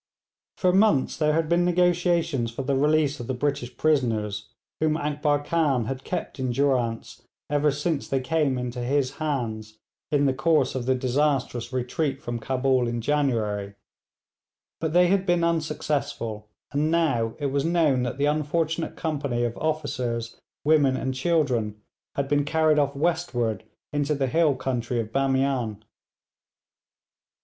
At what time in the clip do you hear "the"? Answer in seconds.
2.63-2.75, 3.27-3.35, 10.25-10.33, 10.87-10.95, 18.17-18.25, 24.15-24.25